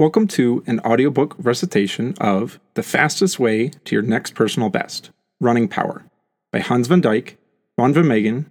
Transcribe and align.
Welcome 0.00 0.28
to 0.28 0.62
an 0.68 0.78
audiobook 0.86 1.34
recitation 1.38 2.14
of 2.20 2.60
The 2.74 2.84
Fastest 2.84 3.40
Way 3.40 3.70
to 3.84 3.96
Your 3.96 4.02
Next 4.04 4.36
Personal 4.36 4.68
Best 4.68 5.10
Running 5.40 5.66
Power 5.66 6.04
by 6.52 6.60
Hans 6.60 6.86
van 6.86 7.02
Dijk, 7.02 7.34
Ron 7.76 7.92
van 7.92 8.06
Megen, 8.06 8.48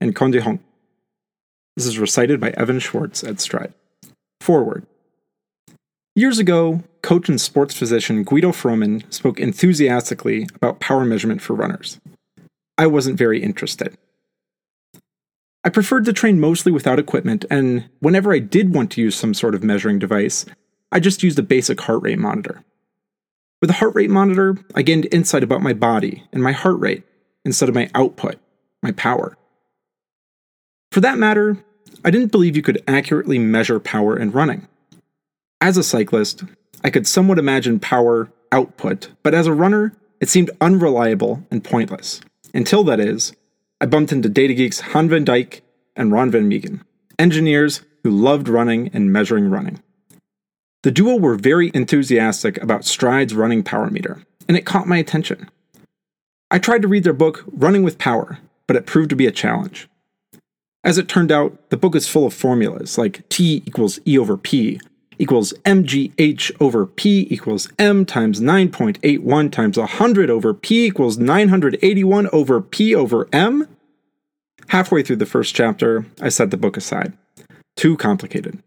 and 0.00 0.16
Conde. 0.16 0.58
This 1.76 1.86
is 1.86 2.00
recited 2.00 2.40
by 2.40 2.50
Evan 2.50 2.80
Schwartz 2.80 3.22
at 3.22 3.36
Stryd. 3.36 3.74
Forward. 4.40 4.88
Years 6.16 6.40
ago, 6.40 6.82
coach 7.00 7.28
and 7.28 7.40
sports 7.40 7.76
physician 7.76 8.24
Guido 8.24 8.50
Frohman 8.50 9.04
spoke 9.14 9.38
enthusiastically 9.38 10.48
about 10.56 10.80
power 10.80 11.04
measurement 11.04 11.40
for 11.40 11.54
runners. 11.54 12.00
I 12.76 12.88
wasn't 12.88 13.16
very 13.16 13.40
interested. 13.40 13.96
I 15.62 15.68
preferred 15.68 16.06
to 16.06 16.12
train 16.12 16.40
mostly 16.40 16.72
without 16.72 16.98
equipment, 16.98 17.44
and 17.48 17.88
whenever 18.00 18.32
I 18.32 18.40
did 18.40 18.74
want 18.74 18.90
to 18.92 19.00
use 19.00 19.14
some 19.14 19.32
sort 19.32 19.54
of 19.54 19.62
measuring 19.62 20.00
device, 20.00 20.44
I 20.90 21.00
just 21.00 21.22
used 21.22 21.38
a 21.38 21.42
basic 21.42 21.80
heart 21.82 22.02
rate 22.02 22.18
monitor. 22.18 22.64
With 23.60 23.70
a 23.70 23.74
heart 23.74 23.94
rate 23.94 24.10
monitor, 24.10 24.56
I 24.74 24.82
gained 24.82 25.08
insight 25.12 25.42
about 25.42 25.62
my 25.62 25.72
body 25.72 26.24
and 26.32 26.42
my 26.42 26.52
heart 26.52 26.78
rate 26.78 27.04
instead 27.44 27.68
of 27.68 27.74
my 27.74 27.90
output, 27.94 28.36
my 28.82 28.92
power. 28.92 29.36
For 30.92 31.00
that 31.00 31.18
matter, 31.18 31.58
I 32.04 32.10
didn't 32.10 32.32
believe 32.32 32.56
you 32.56 32.62
could 32.62 32.82
accurately 32.86 33.38
measure 33.38 33.80
power 33.80 34.16
in 34.16 34.30
running. 34.30 34.68
As 35.60 35.76
a 35.76 35.82
cyclist, 35.82 36.44
I 36.84 36.90
could 36.90 37.06
somewhat 37.06 37.38
imagine 37.38 37.80
power 37.80 38.30
output, 38.52 39.10
but 39.22 39.34
as 39.34 39.46
a 39.46 39.52
runner, 39.52 39.92
it 40.20 40.28
seemed 40.28 40.50
unreliable 40.60 41.44
and 41.50 41.64
pointless. 41.64 42.20
Until 42.54 42.84
that 42.84 43.00
is, 43.00 43.34
I 43.80 43.86
bumped 43.86 44.12
into 44.12 44.28
data 44.28 44.54
geeks 44.54 44.80
Han 44.80 45.08
van 45.08 45.24
Dijk 45.24 45.60
and 45.96 46.12
Ron 46.12 46.30
van 46.30 46.48
Megen, 46.48 46.84
engineers 47.18 47.82
who 48.02 48.10
loved 48.10 48.48
running 48.48 48.90
and 48.92 49.12
measuring 49.12 49.50
running. 49.50 49.82
The 50.88 50.94
duo 50.94 51.16
were 51.16 51.36
very 51.36 51.70
enthusiastic 51.74 52.56
about 52.62 52.86
Stryd's 52.86 53.34
running 53.34 53.62
power 53.62 53.90
meter, 53.90 54.22
and 54.48 54.56
it 54.56 54.64
caught 54.64 54.88
my 54.88 54.96
attention. 54.96 55.50
I 56.50 56.58
tried 56.58 56.80
to 56.80 56.88
read 56.88 57.04
their 57.04 57.12
book, 57.12 57.44
Running 57.52 57.82
with 57.82 57.98
Power, 57.98 58.38
but 58.66 58.74
it 58.74 58.86
proved 58.86 59.10
to 59.10 59.14
be 59.14 59.26
a 59.26 59.30
challenge. 59.30 59.86
As 60.82 60.96
it 60.96 61.06
turned 61.06 61.30
out, 61.30 61.68
the 61.68 61.76
book 61.76 61.94
is 61.94 62.08
full 62.08 62.24
of 62.24 62.32
formulas 62.32 62.96
like 62.96 63.28
T 63.28 63.62
equals 63.66 64.00
E 64.06 64.16
over 64.16 64.38
P 64.38 64.80
equals 65.18 65.52
mgh 65.66 66.56
over 66.58 66.86
P 66.86 67.26
equals 67.28 67.68
m 67.78 68.06
times 68.06 68.40
9.81 68.40 69.52
times 69.52 69.76
100 69.76 70.30
over 70.30 70.54
P 70.54 70.86
equals 70.86 71.18
981 71.18 72.30
over 72.32 72.62
P 72.62 72.94
over 72.94 73.28
m. 73.30 73.68
Halfway 74.68 75.02
through 75.02 75.16
the 75.16 75.26
first 75.26 75.54
chapter, 75.54 76.06
I 76.22 76.30
set 76.30 76.50
the 76.50 76.56
book 76.56 76.78
aside. 76.78 77.12
Too 77.76 77.98
complicated. 77.98 78.62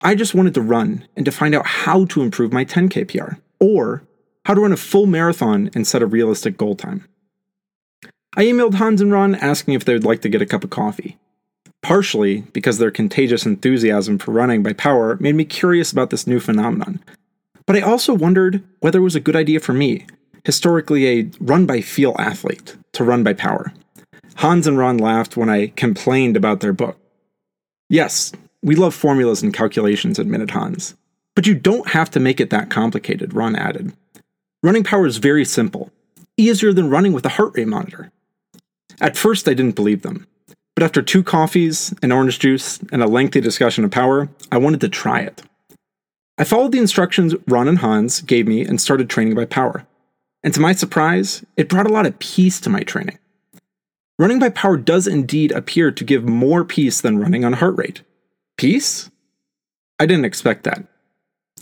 I 0.00 0.14
just 0.14 0.34
wanted 0.34 0.54
to 0.54 0.60
run 0.60 1.06
and 1.16 1.24
to 1.24 1.32
find 1.32 1.54
out 1.54 1.66
how 1.66 2.04
to 2.06 2.22
improve 2.22 2.52
my 2.52 2.64
10K 2.64 3.08
PR, 3.08 3.36
or 3.58 4.04
how 4.44 4.54
to 4.54 4.60
run 4.60 4.72
a 4.72 4.76
full 4.76 5.06
marathon 5.06 5.70
and 5.74 5.86
set 5.86 6.02
a 6.02 6.06
realistic 6.06 6.56
goal 6.56 6.76
time. 6.76 7.06
I 8.36 8.44
emailed 8.44 8.74
Hans 8.74 9.00
and 9.00 9.10
Ron 9.10 9.34
asking 9.34 9.74
if 9.74 9.84
they 9.84 9.94
would 9.94 10.04
like 10.04 10.22
to 10.22 10.28
get 10.28 10.42
a 10.42 10.46
cup 10.46 10.62
of 10.62 10.70
coffee. 10.70 11.18
Partially 11.82 12.42
because 12.52 12.78
their 12.78 12.90
contagious 12.90 13.46
enthusiasm 13.46 14.18
for 14.18 14.32
running 14.32 14.62
by 14.62 14.72
power 14.72 15.16
made 15.20 15.34
me 15.34 15.44
curious 15.44 15.90
about 15.90 16.10
this 16.10 16.26
new 16.26 16.38
phenomenon. 16.38 17.02
But 17.66 17.76
I 17.76 17.80
also 17.80 18.14
wondered 18.14 18.62
whether 18.80 19.00
it 19.00 19.02
was 19.02 19.16
a 19.16 19.20
good 19.20 19.36
idea 19.36 19.60
for 19.60 19.72
me, 19.72 20.06
historically 20.44 21.06
a 21.08 21.30
run 21.40 21.66
by 21.66 21.80
feel 21.80 22.14
athlete, 22.18 22.76
to 22.92 23.04
run 23.04 23.22
by 23.24 23.32
power. 23.32 23.72
Hans 24.36 24.66
and 24.66 24.78
Ron 24.78 24.98
laughed 24.98 25.36
when 25.36 25.50
I 25.50 25.68
complained 25.68 26.36
about 26.36 26.60
their 26.60 26.72
book. 26.72 26.96
Yes, 27.88 28.32
we 28.62 28.74
love 28.74 28.94
formulas 28.94 29.42
and 29.42 29.54
calculations, 29.54 30.18
admitted 30.18 30.50
Hans. 30.50 30.96
But 31.34 31.46
you 31.46 31.54
don't 31.54 31.90
have 31.90 32.10
to 32.10 32.20
make 32.20 32.40
it 32.40 32.50
that 32.50 32.70
complicated, 32.70 33.34
Ron 33.34 33.54
added. 33.54 33.92
Running 34.62 34.84
power 34.84 35.06
is 35.06 35.18
very 35.18 35.44
simple, 35.44 35.90
easier 36.36 36.72
than 36.72 36.90
running 36.90 37.12
with 37.12 37.24
a 37.24 37.30
heart 37.30 37.52
rate 37.54 37.68
monitor. 37.68 38.10
At 39.00 39.16
first, 39.16 39.46
I 39.48 39.54
didn't 39.54 39.76
believe 39.76 40.02
them. 40.02 40.26
But 40.74 40.84
after 40.84 41.02
two 41.02 41.22
coffees, 41.22 41.94
an 42.02 42.12
orange 42.12 42.38
juice, 42.38 42.78
and 42.92 43.02
a 43.02 43.08
lengthy 43.08 43.40
discussion 43.40 43.84
of 43.84 43.90
power, 43.90 44.28
I 44.50 44.58
wanted 44.58 44.80
to 44.82 44.88
try 44.88 45.20
it. 45.20 45.42
I 46.38 46.44
followed 46.44 46.72
the 46.72 46.78
instructions 46.78 47.34
Ron 47.48 47.66
and 47.66 47.78
Hans 47.78 48.20
gave 48.20 48.46
me 48.46 48.64
and 48.64 48.80
started 48.80 49.10
training 49.10 49.34
by 49.34 49.44
power. 49.44 49.86
And 50.44 50.54
to 50.54 50.60
my 50.60 50.72
surprise, 50.72 51.44
it 51.56 51.68
brought 51.68 51.90
a 51.90 51.92
lot 51.92 52.06
of 52.06 52.18
peace 52.20 52.60
to 52.60 52.70
my 52.70 52.80
training. 52.80 53.18
Running 54.20 54.38
by 54.38 54.50
power 54.50 54.76
does 54.76 55.06
indeed 55.06 55.52
appear 55.52 55.90
to 55.90 56.04
give 56.04 56.24
more 56.24 56.64
peace 56.64 57.00
than 57.00 57.18
running 57.18 57.44
on 57.44 57.54
heart 57.54 57.76
rate. 57.76 58.02
Peace? 58.58 59.08
I 60.00 60.06
didn't 60.06 60.24
expect 60.24 60.64
that. 60.64 60.84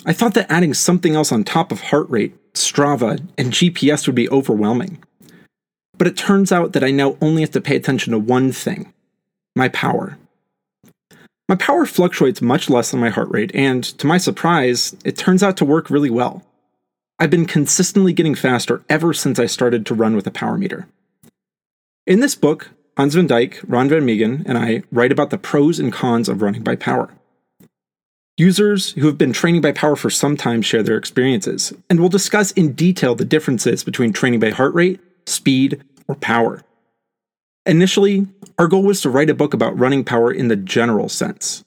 I 0.07 0.15
thought 0.15 0.33
that 0.35 0.51
adding 0.51 0.73
something 0.73 1.15
else 1.15 1.31
on 1.31 1.45
top 1.45 1.71
of 1.71 1.81
heart 1.83 2.09
rate, 2.09 2.35
Strava, 2.55 3.23
and 3.37 3.53
GPS 3.53 4.07
would 4.07 4.17
be 4.17 4.31
overwhelming. 4.31 5.05
But 5.99 6.07
it 6.07 6.17
turns 6.17 6.53
out 6.53 6.73
that 6.73 6.83
I 6.83 6.91
now 6.91 7.19
only 7.21 7.43
have 7.43 7.51
to 7.53 7.61
pay 7.61 7.77
attention 7.77 8.13
to 8.13 8.19
one 8.19 8.51
thing 8.51 8.93
my 9.55 9.69
power. 9.69 10.19
My 11.49 11.55
power 11.55 11.87
fluctuates 11.87 12.43
much 12.43 12.69
less 12.69 12.91
than 12.91 13.01
my 13.01 13.11
heart 13.11 13.29
rate, 13.31 13.55
and 13.55 13.85
to 13.85 14.07
my 14.07 14.19
surprise, 14.19 14.97
it 15.05 15.17
turns 15.17 15.43
out 15.43 15.57
to 15.59 15.65
work 15.65 15.91
really 15.91 16.11
well. 16.11 16.45
I've 17.19 17.31
been 17.31 17.47
consistently 17.47 18.13
getting 18.13 18.35
faster 18.35 18.83
ever 18.89 19.15
since 19.15 19.39
I 19.39 19.47
started 19.47 19.87
to 19.87 19.95
run 19.95 20.17
with 20.17 20.27
a 20.27 20.31
power 20.31 20.59
meter. 20.59 20.89
In 22.07 22.21
this 22.21 22.35
book, 22.35 22.71
Hans 22.97 23.15
van 23.15 23.27
Dijk, 23.27 23.63
Ron 23.69 23.91
van 23.91 24.07
Megen, 24.07 24.43
and 24.47 24.57
I 24.57 24.83
write 24.91 25.13
about 25.13 25.29
the 25.29 25.37
pros 25.37 25.79
and 25.79 25.93
cons 25.93 26.31
of 26.31 26.41
running 26.41 26.63
by 26.63 26.77
power. 26.77 27.11
Users 28.39 28.93
who 28.93 29.07
have 29.07 29.19
been 29.19 29.35
training 29.35 29.61
by 29.61 29.73
power 29.73 29.97
for 29.97 30.09
some 30.09 30.35
time 30.37 30.63
share 30.63 30.83
their 30.83 30.97
experiences, 30.97 31.75
and 31.91 32.01
we'll 32.01 32.09
discuss 32.09 32.53
in 32.53 32.73
detail 32.73 33.15
the 33.15 33.25
differences 33.25 33.85
between 33.85 34.15
training 34.15 34.41
by 34.41 34.51
heart 34.51 34.75
rate, 34.75 34.99
speed, 35.27 35.83
or 36.09 36.15
power. 36.15 36.63
Initially, 37.67 38.29
our 38.59 38.67
goal 38.67 38.83
was 38.83 39.03
to 39.03 39.11
write 39.11 39.29
a 39.29 39.35
book 39.35 39.53
about 39.53 39.79
running 39.79 40.05
power 40.05 40.33
in 40.33 40.49
the 40.49 40.57
general 40.57 41.11
sense. 41.11 41.65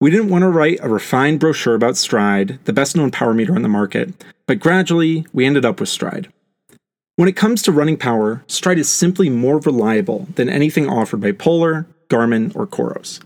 We 0.00 0.10
didn't 0.10 0.30
want 0.30 0.42
to 0.42 0.48
write 0.48 0.78
a 0.82 0.88
refined 0.88 1.38
brochure 1.38 1.74
about 1.74 1.94
Stryd, 1.94 2.58
the 2.64 2.72
best 2.72 2.96
known 2.96 3.12
power 3.12 3.34
meter 3.34 3.54
on 3.54 3.62
the 3.62 3.68
market, 3.68 4.24
but 4.46 4.58
gradually 4.58 5.24
we 5.32 5.46
ended 5.46 5.64
up 5.64 5.78
with 5.78 5.88
Stryd. 5.88 6.30
When 7.18 7.26
it 7.28 7.34
comes 7.34 7.62
to 7.62 7.72
running 7.72 7.96
power, 7.96 8.44
Stryd 8.46 8.76
is 8.76 8.88
simply 8.88 9.28
more 9.28 9.58
reliable 9.58 10.28
than 10.36 10.48
anything 10.48 10.88
offered 10.88 11.20
by 11.20 11.32
Polar, 11.32 11.84
Garmin, 12.08 12.54
or 12.54 12.64
Coros. 12.64 13.20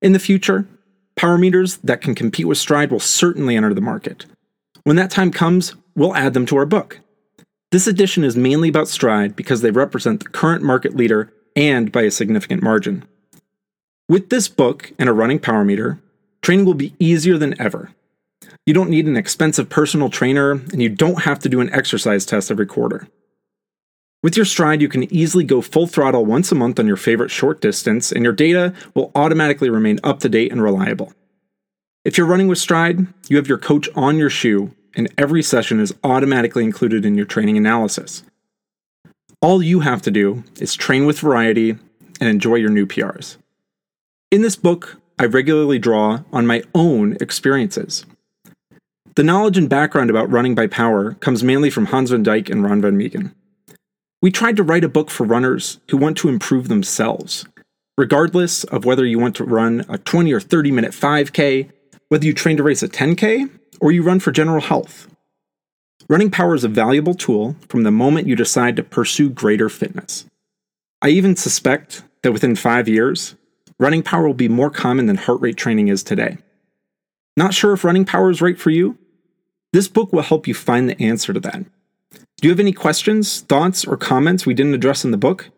In 0.00 0.12
the 0.12 0.20
future, 0.20 0.68
power 1.16 1.36
meters 1.36 1.78
that 1.78 2.00
can 2.00 2.14
compete 2.14 2.46
with 2.46 2.58
Stryd 2.58 2.92
will 2.92 3.00
certainly 3.00 3.56
enter 3.56 3.74
the 3.74 3.80
market. 3.80 4.26
When 4.84 4.94
that 4.94 5.10
time 5.10 5.32
comes, 5.32 5.74
we'll 5.96 6.14
add 6.14 6.32
them 6.32 6.46
to 6.46 6.56
our 6.58 6.64
book. 6.64 7.00
This 7.72 7.88
edition 7.88 8.22
is 8.22 8.36
mainly 8.36 8.68
about 8.68 8.86
Stryd 8.86 9.34
because 9.34 9.62
they 9.62 9.72
represent 9.72 10.22
the 10.22 10.28
current 10.30 10.62
market 10.62 10.94
leader 10.94 11.32
and 11.56 11.90
by 11.90 12.02
a 12.02 12.12
significant 12.12 12.62
margin. 12.62 13.02
With 14.08 14.28
this 14.30 14.46
book 14.46 14.92
and 14.96 15.08
a 15.08 15.12
running 15.12 15.40
power 15.40 15.64
meter, 15.64 15.98
training 16.40 16.66
will 16.66 16.74
be 16.74 16.94
easier 17.00 17.36
than 17.36 17.60
ever, 17.60 17.90
you 18.68 18.74
don't 18.74 18.90
need 18.90 19.06
an 19.06 19.16
expensive 19.16 19.70
personal 19.70 20.10
trainer, 20.10 20.50
and 20.50 20.82
you 20.82 20.90
don't 20.90 21.22
have 21.22 21.38
to 21.38 21.48
do 21.48 21.60
an 21.60 21.72
exercise 21.72 22.26
test 22.26 22.50
every 22.50 22.66
quarter. 22.66 23.08
With 24.22 24.36
your 24.36 24.44
Stryd, 24.44 24.82
you 24.82 24.90
can 24.90 25.10
easily 25.10 25.42
go 25.42 25.62
full 25.62 25.86
throttle 25.86 26.26
once 26.26 26.52
a 26.52 26.54
month 26.54 26.78
on 26.78 26.86
your 26.86 26.98
favorite 26.98 27.30
short 27.30 27.62
distance, 27.62 28.12
and 28.12 28.24
your 28.24 28.34
data 28.34 28.74
will 28.94 29.10
automatically 29.14 29.70
remain 29.70 29.98
up 30.04 30.20
to 30.20 30.28
date 30.28 30.52
and 30.52 30.62
reliable. 30.62 31.14
If 32.04 32.18
you're 32.18 32.26
running 32.26 32.46
with 32.46 32.58
Stryd, 32.58 33.06
you 33.30 33.38
have 33.38 33.48
your 33.48 33.56
coach 33.56 33.88
on 33.96 34.18
your 34.18 34.28
shoe, 34.28 34.74
and 34.94 35.08
every 35.16 35.42
session 35.42 35.80
is 35.80 35.94
automatically 36.04 36.62
included 36.62 37.06
in 37.06 37.14
your 37.14 37.24
training 37.24 37.56
analysis. 37.56 38.22
All 39.40 39.62
you 39.62 39.80
have 39.80 40.02
to 40.02 40.10
do 40.10 40.44
is 40.60 40.74
train 40.74 41.06
with 41.06 41.20
variety 41.20 41.70
and 41.70 42.28
enjoy 42.28 42.56
your 42.56 42.68
new 42.68 42.84
PRs. 42.84 43.38
In 44.30 44.42
this 44.42 44.56
book, 44.56 45.00
I 45.18 45.24
regularly 45.24 45.78
draw 45.78 46.20
on 46.34 46.46
my 46.46 46.62
own 46.74 47.16
experiences. 47.18 48.04
The 49.18 49.24
knowledge 49.24 49.58
and 49.58 49.68
background 49.68 50.10
about 50.10 50.30
running 50.30 50.54
by 50.54 50.68
power 50.68 51.14
comes 51.14 51.42
mainly 51.42 51.70
from 51.70 51.86
Hans 51.86 52.10
van 52.10 52.24
Dijk 52.24 52.48
and 52.48 52.62
Ron 52.62 52.80
van 52.80 52.96
Megen. 52.96 53.34
We 54.22 54.30
tried 54.30 54.56
to 54.58 54.62
write 54.62 54.84
a 54.84 54.88
book 54.88 55.10
for 55.10 55.24
runners 55.24 55.80
who 55.90 55.96
want 55.96 56.16
to 56.18 56.28
improve 56.28 56.68
themselves, 56.68 57.44
regardless 57.96 58.62
of 58.62 58.84
whether 58.84 59.04
you 59.04 59.18
want 59.18 59.34
to 59.34 59.42
run 59.42 59.84
a 59.88 59.98
20 59.98 60.32
or 60.32 60.38
30 60.38 60.70
minute 60.70 60.92
5K, 60.92 61.68
whether 62.10 62.24
you 62.24 62.32
train 62.32 62.56
to 62.58 62.62
race 62.62 62.84
a 62.84 62.88
10K, 62.88 63.50
or 63.80 63.90
you 63.90 64.04
run 64.04 64.20
for 64.20 64.30
general 64.30 64.60
health. 64.60 65.12
Running 66.08 66.30
power 66.30 66.54
is 66.54 66.62
a 66.62 66.68
valuable 66.68 67.14
tool 67.14 67.56
from 67.68 67.82
the 67.82 67.90
moment 67.90 68.28
you 68.28 68.36
decide 68.36 68.76
to 68.76 68.84
pursue 68.84 69.30
greater 69.30 69.68
fitness. 69.68 70.26
I 71.02 71.08
even 71.08 71.34
suspect 71.34 72.04
that 72.22 72.30
within 72.30 72.54
five 72.54 72.86
years, 72.86 73.34
running 73.80 74.04
power 74.04 74.28
will 74.28 74.34
be 74.34 74.48
more 74.48 74.70
common 74.70 75.06
than 75.06 75.16
heart 75.16 75.40
rate 75.40 75.56
training 75.56 75.88
is 75.88 76.04
today. 76.04 76.38
Not 77.36 77.52
sure 77.52 77.72
if 77.72 77.82
running 77.82 78.04
power 78.04 78.30
is 78.30 78.40
right 78.40 78.56
for 78.56 78.70
you? 78.70 78.96
This 79.72 79.88
book 79.88 80.12
will 80.12 80.22
help 80.22 80.46
you 80.46 80.54
find 80.54 80.88
the 80.88 81.00
answer 81.02 81.32
to 81.32 81.40
that. 81.40 81.64
Do 82.12 82.46
you 82.46 82.50
have 82.50 82.60
any 82.60 82.72
questions, 82.72 83.40
thoughts, 83.40 83.84
or 83.84 83.96
comments 83.96 84.46
we 84.46 84.54
didn't 84.54 84.74
address 84.74 85.04
in 85.04 85.10
the 85.10 85.16
book? 85.16 85.50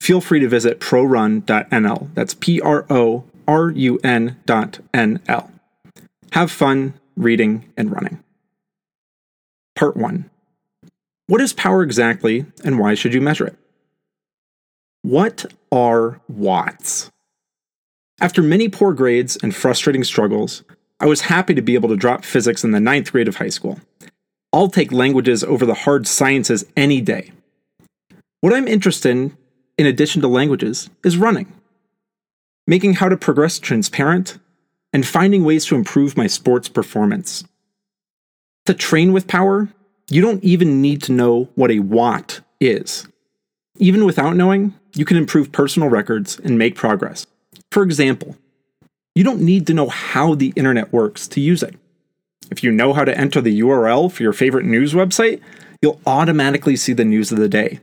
Feel 0.00 0.20
free 0.20 0.40
to 0.40 0.48
visit 0.48 0.80
prorun.nl. 0.80 2.14
That's 2.14 2.34
P 2.34 2.60
R 2.60 2.86
O 2.88 3.24
R 3.46 3.70
U 3.70 3.98
N.nl. 4.02 5.50
Have 6.32 6.50
fun 6.50 6.94
reading, 7.20 7.70
and 7.76 7.92
running. 7.92 8.22
Part 9.76 9.96
1 9.96 10.28
What 11.26 11.40
is 11.40 11.52
power 11.52 11.82
exactly, 11.82 12.46
and 12.64 12.78
why 12.78 12.94
should 12.94 13.14
you 13.14 13.20
measure 13.20 13.46
it? 13.46 13.56
What 15.02 15.52
are 15.70 16.20
watts? 16.28 17.10
After 18.20 18.42
many 18.42 18.68
poor 18.68 18.92
grades 18.92 19.38
and 19.42 19.54
frustrating 19.54 20.04
struggles, 20.04 20.62
I 21.00 21.06
was 21.06 21.22
happy 21.22 21.54
to 21.54 21.62
be 21.62 21.74
able 21.74 21.88
to 21.88 21.96
drop 21.96 22.24
physics 22.24 22.62
in 22.62 22.72
the 22.72 22.80
ninth 22.80 23.10
grade 23.10 23.28
of 23.28 23.36
high 23.36 23.48
school. 23.48 23.80
I'll 24.52 24.68
take 24.68 24.92
languages 24.92 25.42
over 25.42 25.64
the 25.64 25.74
hard 25.74 26.06
sciences 26.06 26.64
any 26.76 27.00
day. 27.00 27.32
What 28.42 28.52
I'm 28.52 28.68
interested 28.68 29.10
in, 29.10 29.36
in 29.78 29.86
addition 29.86 30.20
to 30.22 30.28
languages, 30.28 30.90
is 31.02 31.16
running. 31.16 31.50
Making 32.66 32.94
how 32.94 33.08
to 33.08 33.16
progress 33.16 33.58
transparent, 33.58 34.38
and 34.92 35.06
finding 35.06 35.44
ways 35.44 35.64
to 35.66 35.74
improve 35.74 36.16
my 36.16 36.26
sports 36.26 36.68
performance. 36.68 37.44
To 38.66 38.74
train 38.74 39.12
with 39.12 39.28
power, 39.28 39.68
you 40.08 40.20
don't 40.20 40.42
even 40.44 40.82
need 40.82 41.02
to 41.04 41.12
know 41.12 41.48
what 41.54 41.70
a 41.70 41.78
watt 41.78 42.40
is. 42.60 43.06
Even 43.78 44.04
without 44.04 44.36
knowing, 44.36 44.74
you 44.94 45.04
can 45.04 45.16
improve 45.16 45.52
personal 45.52 45.88
records 45.88 46.38
and 46.40 46.58
make 46.58 46.74
progress. 46.74 47.26
For 47.70 47.82
example, 47.82 48.36
you 49.20 49.24
don't 49.24 49.42
need 49.42 49.66
to 49.66 49.74
know 49.74 49.90
how 49.90 50.34
the 50.34 50.50
internet 50.56 50.94
works 50.94 51.28
to 51.28 51.42
use 51.42 51.62
it. 51.62 51.74
If 52.50 52.64
you 52.64 52.72
know 52.72 52.94
how 52.94 53.04
to 53.04 53.14
enter 53.14 53.42
the 53.42 53.60
URL 53.60 54.10
for 54.10 54.22
your 54.22 54.32
favorite 54.32 54.64
news 54.64 54.94
website, 54.94 55.42
you'll 55.82 56.00
automatically 56.06 56.74
see 56.74 56.94
the 56.94 57.04
news 57.04 57.30
of 57.30 57.36
the 57.36 57.46
day, 57.46 57.80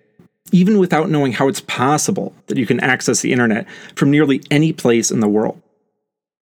even 0.51 0.79
without 0.79 1.11
knowing 1.11 1.33
how 1.33 1.47
it's 1.47 1.61
possible 1.61 2.33
that 2.47 2.57
you 2.57 2.65
can 2.65 2.79
access 2.79 3.21
the 3.21 3.31
internet 3.31 3.67
from 3.95 4.09
nearly 4.09 4.41
any 4.49 4.73
place 4.73 5.11
in 5.11 5.19
the 5.19 5.27
world. 5.27 5.61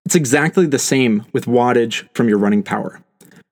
It's 0.05 0.15
exactly 0.15 0.65
the 0.65 0.79
same 0.79 1.25
with 1.33 1.43
wattage 1.43 2.07
from 2.13 2.29
your 2.29 2.37
running 2.37 2.63
power. 2.63 3.01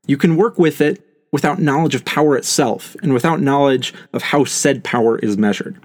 You 0.07 0.15
can 0.15 0.37
work 0.37 0.57
with 0.57 0.79
it 0.79 1.05
without 1.33 1.59
knowledge 1.59 1.93
of 1.93 2.05
power 2.05 2.37
itself 2.37 2.95
and 3.03 3.13
without 3.13 3.41
knowledge 3.41 3.93
of 4.13 4.21
how 4.23 4.45
said 4.45 4.85
power 4.85 5.19
is 5.19 5.37
measured. 5.37 5.77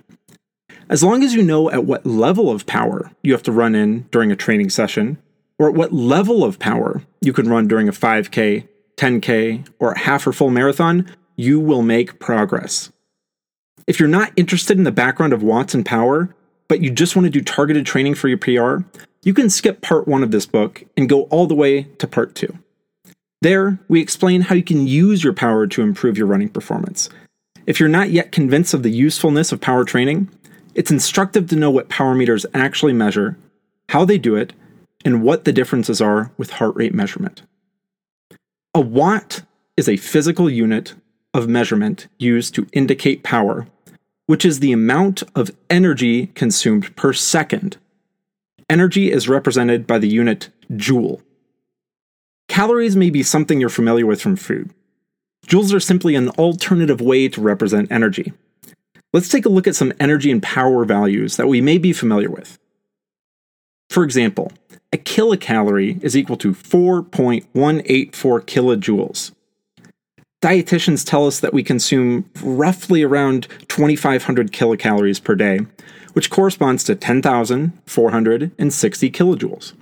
As 0.88 1.02
long 1.02 1.24
as 1.24 1.34
you 1.34 1.42
know 1.42 1.68
at 1.68 1.84
what 1.84 2.06
level 2.06 2.48
of 2.48 2.64
power 2.64 3.10
you 3.24 3.32
have 3.32 3.42
to 3.42 3.50
run 3.50 3.74
in 3.74 4.02
during 4.12 4.30
a 4.30 4.36
training 4.36 4.70
session, 4.70 5.18
or 5.58 5.68
at 5.68 5.74
what 5.74 5.92
level 5.92 6.44
of 6.44 6.58
power 6.58 7.02
you 7.20 7.32
can 7.32 7.48
run 7.48 7.68
during 7.68 7.88
a 7.88 7.92
5K, 7.92 8.66
10K, 8.96 9.68
or 9.78 9.94
half 9.94 10.26
or 10.26 10.32
full 10.32 10.50
marathon, 10.50 11.10
you 11.36 11.60
will 11.60 11.82
make 11.82 12.18
progress. 12.18 12.90
If 13.86 13.98
you're 13.98 14.08
not 14.08 14.32
interested 14.36 14.76
in 14.76 14.84
the 14.84 14.92
background 14.92 15.32
of 15.32 15.42
watts 15.42 15.74
and 15.74 15.84
power, 15.84 16.34
but 16.68 16.80
you 16.80 16.90
just 16.90 17.16
want 17.16 17.26
to 17.26 17.30
do 17.30 17.40
targeted 17.40 17.86
training 17.86 18.14
for 18.14 18.28
your 18.28 18.38
PR, 18.38 18.84
you 19.22 19.34
can 19.34 19.50
skip 19.50 19.80
part 19.80 20.06
one 20.06 20.22
of 20.22 20.30
this 20.30 20.46
book 20.46 20.84
and 20.96 21.08
go 21.08 21.22
all 21.24 21.46
the 21.46 21.54
way 21.54 21.84
to 21.84 22.06
part 22.06 22.34
two. 22.34 22.58
There, 23.40 23.78
we 23.88 24.00
explain 24.00 24.42
how 24.42 24.54
you 24.54 24.62
can 24.62 24.86
use 24.86 25.22
your 25.22 25.32
power 25.32 25.66
to 25.68 25.82
improve 25.82 26.18
your 26.18 26.26
running 26.26 26.48
performance. 26.48 27.08
If 27.66 27.78
you're 27.78 27.88
not 27.88 28.10
yet 28.10 28.32
convinced 28.32 28.74
of 28.74 28.82
the 28.82 28.90
usefulness 28.90 29.52
of 29.52 29.60
power 29.60 29.84
training, 29.84 30.28
it's 30.74 30.90
instructive 30.90 31.48
to 31.48 31.56
know 31.56 31.70
what 31.70 31.88
power 31.88 32.14
meters 32.14 32.46
actually 32.52 32.92
measure, 32.92 33.36
how 33.88 34.04
they 34.04 34.18
do 34.18 34.36
it, 34.36 34.52
and 35.04 35.22
what 35.22 35.44
the 35.44 35.52
differences 35.52 36.00
are 36.00 36.32
with 36.36 36.50
heart 36.50 36.74
rate 36.76 36.94
measurement. 36.94 37.42
A 38.74 38.80
watt 38.80 39.42
is 39.76 39.88
a 39.88 39.96
physical 39.96 40.50
unit 40.50 40.94
of 41.34 41.48
measurement 41.48 42.08
used 42.18 42.54
to 42.54 42.66
indicate 42.72 43.22
power, 43.22 43.66
which 44.26 44.44
is 44.44 44.60
the 44.60 44.72
amount 44.72 45.22
of 45.34 45.50
energy 45.70 46.26
consumed 46.28 46.94
per 46.96 47.12
second. 47.12 47.76
Energy 48.68 49.10
is 49.10 49.28
represented 49.28 49.86
by 49.86 49.98
the 49.98 50.08
unit 50.08 50.50
joule. 50.76 51.22
Calories 52.48 52.96
may 52.96 53.10
be 53.10 53.22
something 53.22 53.60
you're 53.60 53.68
familiar 53.68 54.06
with 54.06 54.20
from 54.20 54.36
food. 54.36 54.70
Joules 55.46 55.72
are 55.72 55.80
simply 55.80 56.14
an 56.14 56.28
alternative 56.30 57.00
way 57.00 57.28
to 57.28 57.40
represent 57.40 57.90
energy. 57.90 58.32
Let's 59.12 59.28
take 59.28 59.46
a 59.46 59.48
look 59.48 59.66
at 59.66 59.76
some 59.76 59.92
energy 59.98 60.30
and 60.30 60.42
power 60.42 60.84
values 60.84 61.36
that 61.36 61.48
we 61.48 61.60
may 61.60 61.78
be 61.78 61.92
familiar 61.92 62.30
with. 62.30 62.58
For 63.88 64.04
example, 64.04 64.52
a 64.92 64.96
kilocalorie 64.96 66.02
is 66.02 66.16
equal 66.16 66.36
to 66.38 66.52
4.184 66.52 68.12
kilojoules. 68.12 69.32
Dietitians 70.40 71.04
tell 71.04 71.26
us 71.26 71.40
that 71.40 71.52
we 71.52 71.64
consume 71.64 72.30
roughly 72.42 73.02
around 73.02 73.48
2,500 73.68 74.52
kilocalories 74.52 75.22
per 75.22 75.34
day, 75.34 75.60
which 76.12 76.30
corresponds 76.30 76.84
to 76.84 76.94
10,460 76.94 79.10
kilojoules. 79.10 79.72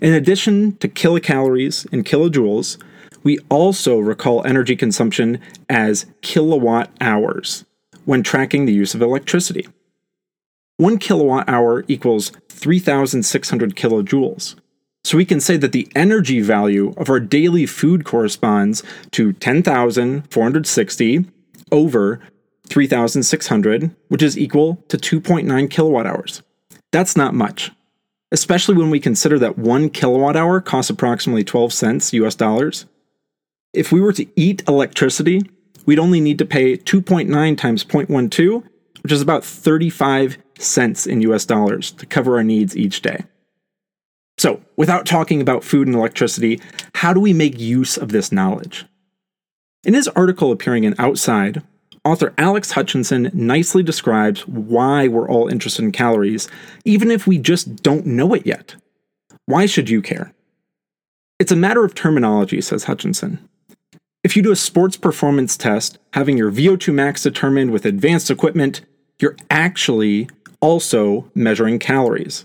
In 0.00 0.14
addition 0.14 0.76
to 0.78 0.88
kilocalories 0.88 1.86
and 1.92 2.04
kilojoules, 2.04 2.82
we 3.22 3.38
also 3.50 3.98
recall 3.98 4.44
energy 4.46 4.76
consumption 4.76 5.38
as 5.68 6.06
kilowatt 6.22 6.90
hours 7.00 7.64
when 8.04 8.22
tracking 8.22 8.66
the 8.66 8.72
use 8.72 8.94
of 8.94 9.02
electricity. 9.02 9.66
One 10.78 10.98
kilowatt 10.98 11.48
hour 11.48 11.84
equals 11.88 12.32
3,600 12.50 13.74
kilojoules. 13.74 14.56
So 15.04 15.16
we 15.16 15.24
can 15.24 15.40
say 15.40 15.56
that 15.56 15.72
the 15.72 15.88
energy 15.94 16.42
value 16.42 16.92
of 16.98 17.08
our 17.08 17.20
daily 17.20 17.64
food 17.64 18.04
corresponds 18.04 18.82
to 19.12 19.32
10,460 19.32 21.24
over 21.72 22.20
3,600, 22.68 23.96
which 24.08 24.22
is 24.22 24.36
equal 24.36 24.84
to 24.88 24.98
2.9 24.98 25.70
kilowatt 25.70 26.06
hours. 26.06 26.42
That's 26.92 27.16
not 27.16 27.34
much, 27.34 27.70
especially 28.30 28.74
when 28.74 28.90
we 28.90 29.00
consider 29.00 29.38
that 29.38 29.56
one 29.56 29.88
kilowatt 29.88 30.36
hour 30.36 30.60
costs 30.60 30.90
approximately 30.90 31.44
12 31.44 31.72
cents 31.72 32.12
US 32.12 32.34
dollars. 32.34 32.84
If 33.72 33.92
we 33.92 34.00
were 34.00 34.12
to 34.12 34.26
eat 34.36 34.62
electricity, 34.68 35.42
we'd 35.86 35.98
only 35.98 36.20
need 36.20 36.38
to 36.38 36.44
pay 36.44 36.76
2.9 36.76 37.56
times 37.56 37.84
0.12, 37.84 38.64
which 39.02 39.12
is 39.12 39.22
about 39.22 39.44
35 39.44 40.38
cents 40.58 41.06
in 41.06 41.20
US 41.22 41.44
dollars 41.44 41.90
to 41.92 42.06
cover 42.06 42.36
our 42.36 42.44
needs 42.44 42.76
each 42.76 43.02
day. 43.02 43.24
So, 44.38 44.60
without 44.76 45.06
talking 45.06 45.40
about 45.40 45.64
food 45.64 45.86
and 45.86 45.96
electricity, 45.96 46.60
how 46.96 47.12
do 47.12 47.20
we 47.20 47.32
make 47.32 47.58
use 47.58 47.96
of 47.96 48.10
this 48.10 48.30
knowledge? 48.30 48.84
In 49.84 49.94
his 49.94 50.08
article 50.08 50.52
appearing 50.52 50.84
in 50.84 50.94
Outside, 50.98 51.62
author 52.04 52.34
Alex 52.36 52.72
Hutchinson 52.72 53.30
nicely 53.32 53.82
describes 53.82 54.46
why 54.46 55.08
we're 55.08 55.28
all 55.28 55.48
interested 55.48 55.84
in 55.84 55.92
calories, 55.92 56.48
even 56.84 57.10
if 57.10 57.26
we 57.26 57.38
just 57.38 57.82
don't 57.82 58.04
know 58.04 58.34
it 58.34 58.46
yet. 58.46 58.76
Why 59.46 59.64
should 59.66 59.88
you 59.88 60.02
care? 60.02 60.32
It's 61.38 61.52
a 61.52 61.56
matter 61.56 61.84
of 61.84 61.94
terminology, 61.94 62.60
says 62.60 62.84
Hutchinson. 62.84 63.48
If 64.24 64.36
you 64.36 64.42
do 64.42 64.52
a 64.52 64.56
sports 64.56 64.96
performance 64.96 65.56
test, 65.56 65.98
having 66.12 66.36
your 66.36 66.50
VO2 66.50 66.92
max 66.92 67.22
determined 67.22 67.70
with 67.70 67.86
advanced 67.86 68.30
equipment, 68.30 68.80
you're 69.20 69.36
actually 69.50 70.28
also 70.60 71.30
measuring 71.34 71.78
calories. 71.78 72.44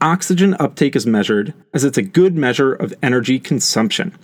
Oxygen 0.00 0.56
uptake 0.58 0.96
is 0.96 1.06
measured 1.06 1.54
as 1.72 1.84
it's 1.84 1.98
a 1.98 2.02
good 2.02 2.36
measure 2.36 2.72
of 2.72 2.94
energy 3.02 3.38
consumption. 3.38 4.16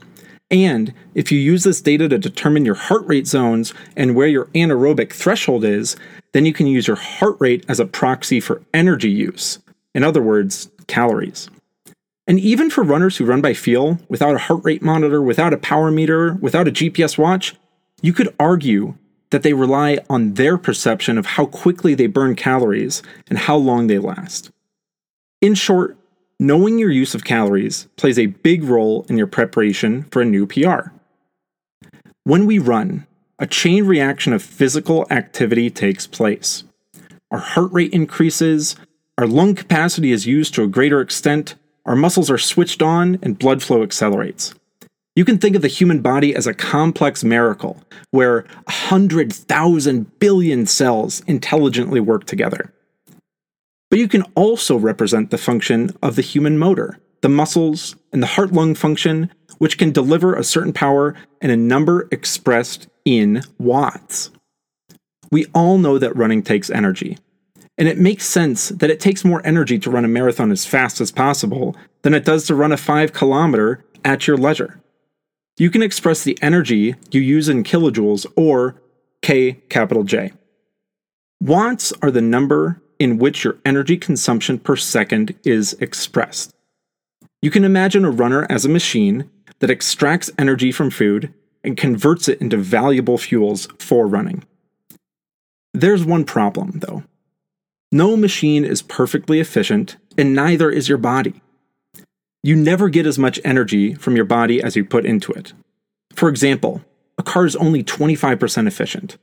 And 0.50 0.94
if 1.14 1.30
you 1.30 1.38
use 1.38 1.64
this 1.64 1.80
data 1.80 2.08
to 2.08 2.18
determine 2.18 2.64
your 2.64 2.74
heart 2.74 3.06
rate 3.06 3.26
zones 3.26 3.74
and 3.96 4.14
where 4.14 4.26
your 4.26 4.46
anaerobic 4.46 5.12
threshold 5.12 5.64
is, 5.64 5.96
then 6.32 6.46
you 6.46 6.52
can 6.52 6.66
use 6.66 6.86
your 6.86 6.96
heart 6.96 7.36
rate 7.38 7.64
as 7.68 7.80
a 7.80 7.86
proxy 7.86 8.40
for 8.40 8.62
energy 8.72 9.10
use. 9.10 9.58
In 9.94 10.02
other 10.02 10.22
words, 10.22 10.70
calories. 10.86 11.50
And 12.26 12.38
even 12.40 12.70
for 12.70 12.82
runners 12.82 13.16
who 13.16 13.24
run 13.24 13.40
by 13.40 13.54
feel, 13.54 13.98
without 14.08 14.34
a 14.34 14.38
heart 14.38 14.60
rate 14.64 14.82
monitor, 14.82 15.22
without 15.22 15.54
a 15.54 15.58
power 15.58 15.90
meter, 15.90 16.34
without 16.34 16.68
a 16.68 16.72
GPS 16.72 17.16
watch, 17.16 17.54
you 18.02 18.12
could 18.12 18.34
argue 18.38 18.94
that 19.30 19.42
they 19.42 19.52
rely 19.52 19.98
on 20.08 20.34
their 20.34 20.56
perception 20.56 21.18
of 21.18 21.26
how 21.26 21.46
quickly 21.46 21.94
they 21.94 22.06
burn 22.06 22.34
calories 22.34 23.02
and 23.28 23.38
how 23.38 23.56
long 23.56 23.86
they 23.86 23.98
last. 23.98 24.50
In 25.40 25.54
short, 25.54 25.96
knowing 26.40 26.78
your 26.78 26.90
use 26.90 27.14
of 27.14 27.24
calories 27.24 27.88
plays 27.96 28.18
a 28.18 28.26
big 28.26 28.64
role 28.64 29.04
in 29.08 29.18
your 29.18 29.26
preparation 29.26 30.04
for 30.10 30.22
a 30.22 30.24
new 30.24 30.46
PR. 30.46 30.90
When 32.24 32.46
we 32.46 32.58
run, 32.58 33.06
a 33.38 33.46
chain 33.46 33.86
reaction 33.86 34.32
of 34.32 34.42
physical 34.42 35.06
activity 35.10 35.70
takes 35.70 36.06
place. 36.06 36.64
Our 37.30 37.38
heart 37.38 37.72
rate 37.72 37.92
increases, 37.92 38.76
our 39.16 39.26
lung 39.26 39.54
capacity 39.54 40.12
is 40.12 40.26
used 40.26 40.54
to 40.54 40.62
a 40.62 40.68
greater 40.68 41.00
extent, 41.00 41.54
our 41.84 41.96
muscles 41.96 42.30
are 42.30 42.38
switched 42.38 42.82
on 42.82 43.18
and 43.22 43.38
blood 43.38 43.62
flow 43.62 43.82
accelerates. 43.82 44.54
You 45.18 45.24
can 45.24 45.38
think 45.38 45.56
of 45.56 45.62
the 45.62 45.66
human 45.66 46.00
body 46.00 46.32
as 46.32 46.46
a 46.46 46.54
complex 46.54 47.24
miracle 47.24 47.82
where 48.12 48.42
100,000 48.66 50.18
billion 50.20 50.64
cells 50.64 51.24
intelligently 51.26 51.98
work 51.98 52.24
together. 52.24 52.72
But 53.90 53.98
you 53.98 54.06
can 54.06 54.22
also 54.36 54.76
represent 54.76 55.32
the 55.32 55.36
function 55.36 55.90
of 56.04 56.14
the 56.14 56.22
human 56.22 56.56
motor, 56.56 57.00
the 57.20 57.28
muscles, 57.28 57.96
and 58.12 58.22
the 58.22 58.28
heart 58.28 58.52
lung 58.52 58.76
function, 58.76 59.28
which 59.58 59.76
can 59.76 59.90
deliver 59.90 60.36
a 60.36 60.44
certain 60.44 60.72
power 60.72 61.16
and 61.40 61.50
a 61.50 61.56
number 61.56 62.06
expressed 62.12 62.86
in 63.04 63.42
watts. 63.58 64.30
We 65.32 65.46
all 65.52 65.78
know 65.78 65.98
that 65.98 66.14
running 66.14 66.44
takes 66.44 66.70
energy, 66.70 67.18
and 67.76 67.88
it 67.88 67.98
makes 67.98 68.24
sense 68.24 68.68
that 68.68 68.90
it 68.90 69.00
takes 69.00 69.24
more 69.24 69.44
energy 69.44 69.80
to 69.80 69.90
run 69.90 70.04
a 70.04 70.08
marathon 70.08 70.52
as 70.52 70.64
fast 70.64 71.00
as 71.00 71.10
possible 71.10 71.74
than 72.02 72.14
it 72.14 72.24
does 72.24 72.46
to 72.46 72.54
run 72.54 72.70
a 72.70 72.76
5 72.76 73.12
kilometer 73.12 73.84
at 74.04 74.28
your 74.28 74.36
leisure. 74.36 74.80
You 75.58 75.70
can 75.70 75.82
express 75.82 76.24
the 76.24 76.38
energy 76.40 76.94
you 77.10 77.20
use 77.20 77.48
in 77.48 77.64
kilojoules 77.64 78.24
or 78.36 78.80
K 79.20 79.54
capital 79.68 80.04
J. 80.04 80.32
Watts 81.40 81.92
are 82.00 82.10
the 82.10 82.22
number 82.22 82.80
in 82.98 83.18
which 83.18 83.44
your 83.44 83.58
energy 83.64 83.96
consumption 83.96 84.58
per 84.58 84.76
second 84.76 85.34
is 85.44 85.74
expressed. 85.74 86.54
You 87.42 87.50
can 87.50 87.64
imagine 87.64 88.04
a 88.04 88.10
runner 88.10 88.46
as 88.48 88.64
a 88.64 88.68
machine 88.68 89.30
that 89.58 89.70
extracts 89.70 90.30
energy 90.38 90.72
from 90.72 90.90
food 90.90 91.32
and 91.62 91.76
converts 91.76 92.28
it 92.28 92.40
into 92.40 92.56
valuable 92.56 93.18
fuels 93.18 93.68
for 93.78 94.06
running. 94.06 94.44
There's 95.74 96.04
one 96.04 96.24
problem, 96.24 96.80
though. 96.80 97.04
No 97.90 98.16
machine 98.16 98.64
is 98.64 98.82
perfectly 98.82 99.40
efficient, 99.40 99.96
and 100.16 100.34
neither 100.34 100.70
is 100.70 100.88
your 100.88 100.98
body. 100.98 101.40
You 102.42 102.54
never 102.54 102.88
get 102.88 103.06
as 103.06 103.18
much 103.18 103.40
energy 103.44 103.94
from 103.94 104.14
your 104.14 104.24
body 104.24 104.62
as 104.62 104.76
you 104.76 104.84
put 104.84 105.04
into 105.04 105.32
it. 105.32 105.52
For 106.12 106.28
example, 106.28 106.84
a 107.18 107.22
car 107.22 107.46
is 107.46 107.56
only 107.56 107.82
25% 107.82 108.66
efficient. 108.66 109.18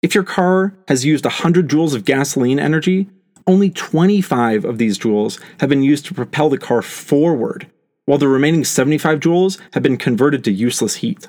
If 0.00 0.14
your 0.14 0.24
car 0.24 0.74
has 0.88 1.04
used 1.04 1.24
100 1.24 1.68
joules 1.68 1.94
of 1.94 2.04
gasoline 2.04 2.58
energy, 2.58 3.08
only 3.46 3.70
25 3.70 4.64
of 4.64 4.78
these 4.78 4.98
joules 4.98 5.40
have 5.60 5.68
been 5.68 5.82
used 5.82 6.06
to 6.06 6.14
propel 6.14 6.48
the 6.48 6.58
car 6.58 6.80
forward, 6.80 7.70
while 8.06 8.18
the 8.18 8.28
remaining 8.28 8.64
75 8.64 9.20
joules 9.20 9.60
have 9.74 9.82
been 9.82 9.96
converted 9.96 10.42
to 10.44 10.52
useless 10.52 10.96
heat. 10.96 11.28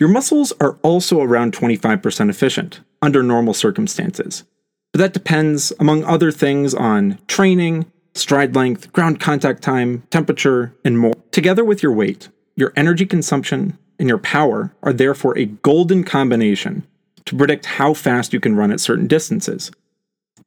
Your 0.00 0.08
muscles 0.08 0.52
are 0.60 0.78
also 0.82 1.20
around 1.20 1.52
25% 1.52 2.30
efficient 2.30 2.80
under 3.02 3.22
normal 3.22 3.54
circumstances, 3.54 4.44
but 4.92 4.98
that 4.98 5.12
depends, 5.12 5.72
among 5.78 6.04
other 6.04 6.32
things, 6.32 6.74
on 6.74 7.18
training, 7.28 7.86
stride 8.14 8.54
length, 8.54 8.92
ground 8.92 9.20
contact 9.20 9.62
time, 9.62 10.02
temperature, 10.10 10.74
and 10.84 10.98
more. 10.98 11.14
Together 11.30 11.64
with 11.64 11.82
your 11.82 11.92
weight, 11.92 12.28
your 12.56 12.72
energy 12.76 13.06
consumption, 13.06 13.78
and 13.98 14.08
your 14.08 14.18
power 14.18 14.74
are 14.82 14.92
therefore 14.92 15.36
a 15.38 15.46
golden 15.46 16.04
combination 16.04 16.86
to 17.26 17.36
predict 17.36 17.66
how 17.66 17.94
fast 17.94 18.32
you 18.32 18.40
can 18.40 18.56
run 18.56 18.70
at 18.70 18.80
certain 18.80 19.06
distances. 19.06 19.70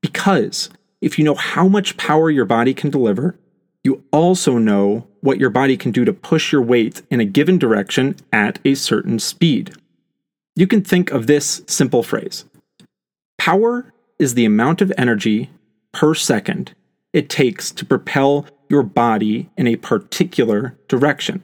Because 0.01 0.69
if 1.01 1.17
you 1.17 1.25
know 1.25 1.35
how 1.35 1.67
much 1.67 1.97
power 1.97 2.29
your 2.29 2.45
body 2.45 2.73
can 2.73 2.89
deliver, 2.89 3.35
you 3.83 4.03
also 4.11 4.57
know 4.57 5.07
what 5.21 5.39
your 5.39 5.49
body 5.49 5.77
can 5.77 5.91
do 5.91 6.05
to 6.05 6.13
push 6.13 6.51
your 6.51 6.61
weight 6.61 7.01
in 7.09 7.19
a 7.19 7.25
given 7.25 7.57
direction 7.57 8.15
at 8.31 8.59
a 8.65 8.75
certain 8.75 9.19
speed. 9.19 9.73
You 10.55 10.67
can 10.67 10.83
think 10.83 11.11
of 11.11 11.27
this 11.27 11.61
simple 11.67 12.03
phrase 12.03 12.45
Power 13.37 13.93
is 14.19 14.33
the 14.33 14.45
amount 14.45 14.81
of 14.81 14.91
energy 14.97 15.49
per 15.93 16.13
second 16.13 16.73
it 17.13 17.29
takes 17.29 17.71
to 17.71 17.85
propel 17.85 18.45
your 18.69 18.83
body 18.83 19.49
in 19.57 19.67
a 19.67 19.75
particular 19.77 20.77
direction. 20.87 21.43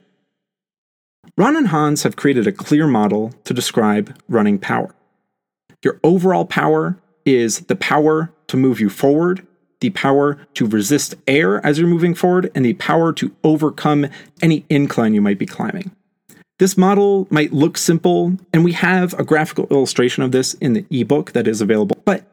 Ron 1.36 1.56
and 1.56 1.68
Hans 1.68 2.02
have 2.02 2.16
created 2.16 2.46
a 2.46 2.52
clear 2.52 2.86
model 2.86 3.32
to 3.44 3.54
describe 3.54 4.16
running 4.28 4.58
power. 4.58 4.94
Your 5.82 5.98
overall 6.04 6.44
power 6.44 6.98
is 7.24 7.60
the 7.60 7.76
power 7.76 8.32
to 8.46 8.56
move 8.56 8.80
you 8.80 8.88
forward, 8.88 9.46
the 9.80 9.90
power 9.90 10.38
to 10.54 10.66
resist 10.66 11.14
air 11.26 11.64
as 11.66 11.78
you're 11.78 11.88
moving 11.88 12.14
forward, 12.14 12.50
and 12.54 12.64
the 12.64 12.74
power 12.74 13.12
to 13.14 13.34
overcome 13.42 14.06
any 14.42 14.64
incline 14.68 15.14
you 15.14 15.20
might 15.20 15.38
be 15.38 15.46
climbing. 15.46 15.90
This 16.58 16.78
model 16.78 17.26
might 17.30 17.52
look 17.52 17.76
simple, 17.76 18.36
and 18.52 18.64
we 18.64 18.72
have 18.72 19.12
a 19.14 19.24
graphical 19.24 19.66
illustration 19.70 20.22
of 20.22 20.30
this 20.30 20.54
in 20.54 20.74
the 20.74 20.86
ebook 20.90 21.32
that 21.32 21.48
is 21.48 21.60
available, 21.60 21.96
but 22.04 22.24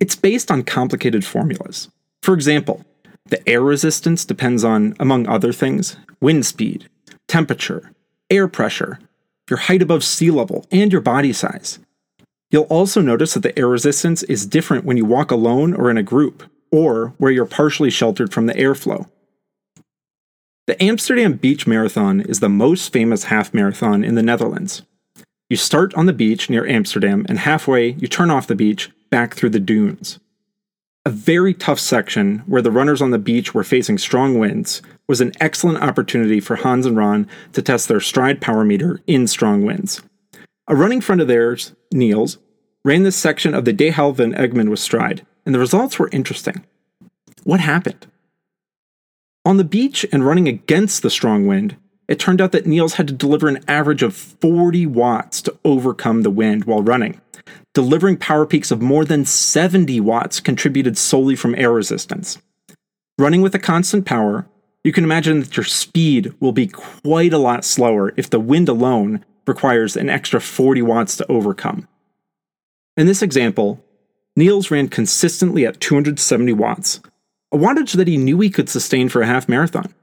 it's 0.00 0.16
based 0.16 0.50
on 0.50 0.64
complicated 0.64 1.24
formulas. 1.24 1.88
For 2.22 2.34
example, 2.34 2.84
the 3.26 3.46
air 3.48 3.62
resistance 3.62 4.24
depends 4.24 4.64
on, 4.64 4.94
among 5.00 5.26
other 5.26 5.52
things, 5.52 5.96
wind 6.20 6.46
speed, 6.46 6.88
temperature, 7.26 7.92
air 8.30 8.46
pressure, 8.46 9.00
your 9.50 9.58
height 9.58 9.82
above 9.82 10.04
sea 10.04 10.30
level, 10.30 10.64
and 10.70 10.92
your 10.92 11.00
body 11.00 11.32
size. 11.32 11.80
You'll 12.50 12.64
also 12.64 13.00
notice 13.00 13.34
that 13.34 13.42
the 13.42 13.58
air 13.58 13.68
resistance 13.68 14.22
is 14.24 14.46
different 14.46 14.84
when 14.84 14.96
you 14.96 15.04
walk 15.04 15.30
alone 15.30 15.74
or 15.74 15.90
in 15.90 15.96
a 15.96 16.02
group, 16.02 16.44
or 16.70 17.14
where 17.18 17.32
you're 17.32 17.46
partially 17.46 17.90
sheltered 17.90 18.32
from 18.32 18.46
the 18.46 18.54
airflow. 18.54 19.08
The 20.66 20.80
Amsterdam 20.82 21.34
Beach 21.34 21.66
Marathon 21.66 22.20
is 22.20 22.40
the 22.40 22.48
most 22.48 22.92
famous 22.92 23.24
half 23.24 23.52
marathon 23.52 24.04
in 24.04 24.14
the 24.14 24.22
Netherlands. 24.22 24.82
You 25.50 25.56
start 25.56 25.92
on 25.94 26.06
the 26.06 26.12
beach 26.12 26.48
near 26.48 26.66
Amsterdam, 26.66 27.26
and 27.28 27.40
halfway, 27.40 27.90
you 27.92 28.06
turn 28.06 28.30
off 28.30 28.46
the 28.46 28.54
beach 28.54 28.90
back 29.10 29.34
through 29.34 29.50
the 29.50 29.60
dunes. 29.60 30.20
A 31.04 31.10
very 31.10 31.52
tough 31.52 31.80
section 31.80 32.44
where 32.46 32.62
the 32.62 32.70
runners 32.70 33.02
on 33.02 33.10
the 33.10 33.18
beach 33.18 33.52
were 33.52 33.64
facing 33.64 33.98
strong 33.98 34.38
winds 34.38 34.82
was 35.08 35.20
an 35.20 35.32
excellent 35.40 35.82
opportunity 35.82 36.38
for 36.38 36.54
Hans 36.54 36.86
and 36.86 36.96
Ron 36.96 37.26
to 37.54 37.62
test 37.62 37.88
their 37.88 37.98
Stryd 37.98 38.40
power 38.40 38.64
meter 38.64 39.00
in 39.08 39.26
strong 39.26 39.64
winds. 39.64 40.00
A 40.68 40.76
running 40.76 41.00
friend 41.00 41.20
of 41.20 41.26
theirs, 41.26 41.72
Niels, 41.92 42.38
ran 42.84 43.02
this 43.02 43.16
section 43.16 43.52
of 43.52 43.64
the 43.64 43.72
De 43.72 43.90
van 43.90 44.32
Egmond 44.32 44.70
with 44.70 44.78
Stryd, 44.78 45.22
and 45.44 45.52
the 45.52 45.58
results 45.58 45.98
were 45.98 46.08
interesting. 46.12 46.64
What 47.42 47.58
happened? 47.58 48.06
On 49.44 49.56
the 49.56 49.64
beach 49.64 50.06
and 50.12 50.24
running 50.24 50.46
against 50.46 51.02
the 51.02 51.10
strong 51.10 51.48
wind, 51.48 51.76
it 52.08 52.18
turned 52.18 52.40
out 52.40 52.52
that 52.52 52.66
Niels 52.66 52.94
had 52.94 53.08
to 53.08 53.14
deliver 53.14 53.48
an 53.48 53.64
average 53.68 54.02
of 54.02 54.14
40 54.14 54.86
watts 54.86 55.40
to 55.42 55.56
overcome 55.64 56.22
the 56.22 56.30
wind 56.30 56.64
while 56.64 56.82
running. 56.82 57.20
Delivering 57.74 58.18
power 58.18 58.44
peaks 58.44 58.70
of 58.70 58.82
more 58.82 59.04
than 59.04 59.24
70 59.24 60.00
watts 60.00 60.40
contributed 60.40 60.98
solely 60.98 61.36
from 61.36 61.54
air 61.54 61.72
resistance. 61.72 62.38
Running 63.18 63.40
with 63.40 63.54
a 63.54 63.58
constant 63.58 64.04
power, 64.04 64.46
you 64.84 64.92
can 64.92 65.04
imagine 65.04 65.40
that 65.40 65.56
your 65.56 65.64
speed 65.64 66.34
will 66.40 66.52
be 66.52 66.66
quite 66.66 67.32
a 67.32 67.38
lot 67.38 67.64
slower 67.64 68.12
if 68.16 68.28
the 68.28 68.40
wind 68.40 68.68
alone 68.68 69.24
requires 69.46 69.96
an 69.96 70.10
extra 70.10 70.40
40 70.40 70.82
watts 70.82 71.16
to 71.16 71.30
overcome. 71.30 71.88
In 72.96 73.06
this 73.06 73.22
example, 73.22 73.82
Niels 74.36 74.70
ran 74.70 74.88
consistently 74.88 75.64
at 75.66 75.80
270 75.80 76.52
watts, 76.52 77.00
a 77.52 77.56
wattage 77.56 77.96
that 77.96 78.08
he 78.08 78.16
knew 78.16 78.40
he 78.40 78.50
could 78.50 78.68
sustain 78.68 79.08
for 79.08 79.22
a 79.22 79.26
half 79.26 79.48
marathon. 79.48 79.94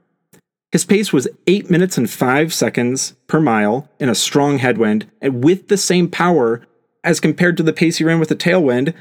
His 0.72 0.84
pace 0.84 1.12
was 1.12 1.26
8 1.46 1.68
minutes 1.68 1.98
and 1.98 2.08
5 2.08 2.54
seconds 2.54 3.14
per 3.26 3.40
mile 3.40 3.88
in 3.98 4.08
a 4.08 4.14
strong 4.14 4.58
headwind, 4.58 5.10
and 5.20 5.42
with 5.42 5.68
the 5.68 5.76
same 5.76 6.08
power 6.08 6.62
as 7.02 7.18
compared 7.18 7.56
to 7.56 7.62
the 7.62 7.72
pace 7.72 7.96
he 7.96 8.04
ran 8.04 8.20
with 8.20 8.30
a 8.30 8.36
tailwind, 8.36 8.94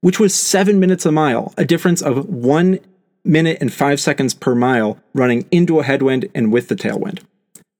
which 0.00 0.20
was 0.20 0.34
7 0.34 0.78
minutes 0.78 1.06
a 1.06 1.12
mile, 1.12 1.54
a 1.56 1.64
difference 1.64 2.02
of 2.02 2.28
1 2.28 2.78
minute 3.24 3.58
and 3.60 3.72
5 3.72 3.98
seconds 3.98 4.34
per 4.34 4.54
mile 4.54 4.98
running 5.14 5.46
into 5.50 5.80
a 5.80 5.84
headwind 5.84 6.28
and 6.34 6.52
with 6.52 6.68
the 6.68 6.76
tailwind. 6.76 7.20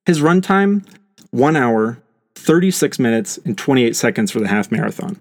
His 0.06 0.22
run 0.22 0.40
time 0.40 0.82
1 1.30 1.56
hour, 1.56 1.98
36 2.36 2.98
minutes, 2.98 3.38
and 3.44 3.58
28 3.58 3.94
seconds 3.94 4.30
for 4.30 4.40
the 4.40 4.48
half 4.48 4.72
marathon. 4.72 5.20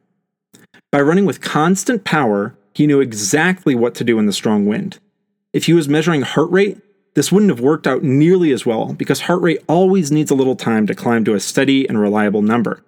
By 0.92 1.02
running 1.02 1.26
with 1.26 1.42
constant 1.42 2.06
power, 2.06 2.56
he 2.74 2.88
knew 2.88 3.02
exactly 3.02 3.76
what 3.76 3.96
to 3.96 4.04
do 4.04 4.18
in 4.20 4.26
the 4.26 4.34
strong 4.34 4.66
wind. 4.66 5.00
If 5.52 5.66
he 5.66 5.74
was 5.74 5.90
measuring 5.90 6.22
heart 6.22 6.50
rate, 6.52 6.78
this 7.16 7.32
wouldn't 7.32 7.50
have 7.50 7.62
worked 7.62 7.88
out 7.88 8.04
nearly 8.04 8.52
as 8.52 8.66
well 8.66 8.94
because 8.94 9.22
heart 9.22 9.42
rate 9.42 9.64
always 9.68 10.12
needs 10.12 10.30
a 10.30 10.36
little 10.36 10.56
time 10.56 10.86
to 10.88 10.94
climb 10.94 11.24
to 11.26 11.34
a 11.34 11.40
steady 11.40 11.88
and 11.88 12.00
reliable 12.00 12.42
number. 12.42 12.84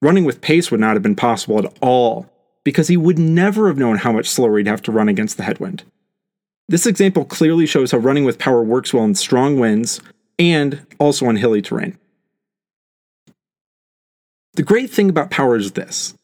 Running 0.00 0.24
with 0.24 0.40
pace 0.40 0.70
would 0.70 0.80
not 0.80 0.94
have 0.94 1.02
been 1.02 1.16
possible 1.16 1.58
at 1.58 1.76
all 1.80 2.30
because 2.64 2.88
he 2.88 2.96
would 2.96 3.18
never 3.18 3.68
have 3.68 3.78
known 3.78 3.96
how 3.96 4.12
much 4.12 4.28
slower 4.28 4.58
he'd 4.58 4.66
have 4.66 4.82
to 4.82 4.92
run 4.92 5.08
against 5.08 5.36
the 5.36 5.42
headwind. 5.42 5.84
This 6.68 6.86
example 6.86 7.24
clearly 7.24 7.66
shows 7.66 7.92
how 7.92 7.98
running 7.98 8.24
with 8.24 8.38
power 8.38 8.62
works 8.62 8.92
well 8.92 9.04
in 9.04 9.14
strong 9.14 9.58
winds 9.58 10.00
and 10.38 10.86
also 10.98 11.26
on 11.26 11.36
hilly 11.36 11.62
terrain. 11.62 11.98
The 14.54 14.62
great 14.62 14.90
thing 14.90 15.08
about 15.08 15.30
power 15.30 15.56
is 15.56 15.72
this 15.72 16.14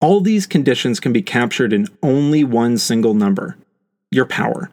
all 0.00 0.20
these 0.20 0.46
conditions 0.46 1.00
can 1.00 1.12
be 1.12 1.22
captured 1.22 1.72
in 1.72 1.88
only 2.02 2.44
one 2.44 2.78
single 2.78 3.14
number 3.14 3.56
your 4.10 4.26
power. 4.26 4.70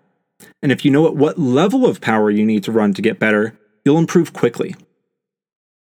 And 0.63 0.71
if 0.71 0.83
you 0.83 0.89
know 0.89 1.05
at 1.05 1.15
what 1.15 1.37
level 1.37 1.85
of 1.85 2.01
power 2.01 2.31
you 2.31 2.43
need 2.43 2.63
to 2.63 2.71
run 2.71 2.95
to 2.95 3.01
get 3.03 3.19
better, 3.19 3.55
you'll 3.85 3.99
improve 3.99 4.33
quickly. 4.33 4.75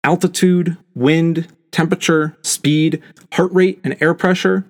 Altitude, 0.04 0.76
wind, 0.94 1.48
temperature, 1.72 2.36
speed, 2.42 3.02
heart 3.32 3.54
rate, 3.54 3.80
and 3.86 3.96
air 4.02 4.14
pressure 4.14 4.66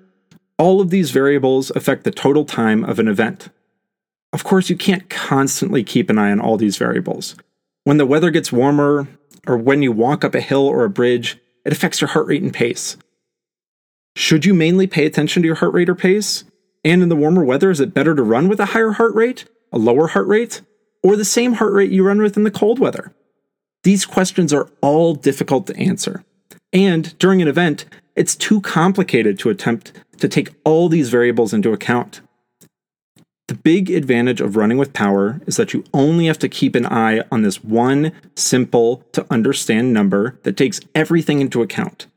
all 0.62 0.80
of 0.80 0.92
these 0.92 1.10
variables 1.10 1.72
affect 1.72 2.04
the 2.04 2.12
total 2.12 2.46
time 2.46 2.84
of 2.84 3.00
an 3.00 3.08
event. 3.08 3.50
Of 4.32 4.44
course, 4.44 4.70
you 4.70 4.78
can't 4.78 5.10
constantly 5.10 5.84
keep 5.84 6.08
an 6.08 6.20
eye 6.20 6.30
on 6.30 6.40
all 6.40 6.56
these 6.56 6.78
variables. 6.78 7.36
When 7.84 7.98
the 7.98 8.06
weather 8.06 8.30
gets 8.30 8.52
warmer, 8.52 9.08
or 9.48 9.58
when 9.58 9.82
you 9.82 9.92
walk 9.92 10.24
up 10.24 10.36
a 10.36 10.40
hill 10.40 10.68
or 10.68 10.84
a 10.84 10.90
bridge, 10.90 11.40
it 11.66 11.74
affects 11.74 12.00
your 12.00 12.10
heart 12.10 12.28
rate 12.28 12.44
and 12.44 12.54
pace. 12.54 12.96
Should 14.16 14.46
you 14.46 14.54
mainly 14.54 14.86
pay 14.86 15.08
attention 15.08 15.42
to 15.42 15.48
your 15.48 15.56
heart 15.56 15.74
rate 15.74 15.90
or 15.90 15.96
pace? 15.96 16.44
And 16.86 17.02
in 17.02 17.10
the 17.10 17.16
warmer 17.16 17.44
weather, 17.44 17.72
is 17.72 17.80
it 17.80 17.96
better 17.96 18.14
to 18.14 18.22
run 18.22 18.48
with 18.48 18.60
a 18.60 18.66
higher 18.66 18.92
heart 18.92 19.16
rate, 19.16 19.46
a 19.72 19.78
lower 19.78 20.08
heart 20.08 20.28
rate, 20.28 20.62
or 21.04 21.16
the 21.16 21.26
same 21.26 21.54
heart 21.54 21.74
rate 21.74 21.92
you 21.92 22.06
run 22.06 22.22
with 22.22 22.38
in 22.38 22.44
the 22.44 22.52
cold 22.52 22.80
weather? 22.80 23.14
These 23.84 24.06
questions 24.06 24.54
are 24.54 24.70
all 24.82 25.16
difficult 25.16 25.68
to 25.68 25.78
answer. 25.78 26.24
And 26.72 27.18
during 27.20 27.42
an 27.42 27.48
event, 27.48 27.86
it's 28.16 28.36
too 28.36 28.62
complicated 28.62 29.40
to 29.40 29.50
attempt 29.50 29.92
to 30.20 30.28
take 30.28 30.54
all 30.64 30.90
these 30.90 31.10
variables 31.10 31.54
into 31.54 31.74
account. 31.74 32.22
The 33.48 33.56
big 33.56 33.90
advantage 33.90 34.40
of 34.40 34.56
running 34.56 34.78
with 34.78 34.94
power 34.94 35.42
is 35.46 35.58
that 35.58 35.74
you 35.74 35.84
only 35.94 36.28
have 36.28 36.40
to 36.40 36.48
keep 36.48 36.74
an 36.76 36.86
eye 36.86 37.22
on 37.32 37.42
this 37.42 37.64
one 37.64 38.14
simple 38.36 39.04
to 39.12 39.26
understand 39.30 39.94
number 39.94 40.40
that 40.44 40.56
takes 40.56 40.80
everything 40.96 41.42
into 41.42 41.62
account 41.62 42.08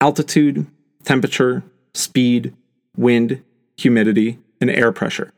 altitude, 0.00 0.66
temperature, 1.04 1.62
speed, 1.94 2.54
wind, 2.96 3.42
humidity, 3.76 4.38
and 4.60 4.70
air 4.70 4.90
pressure. 4.90 5.32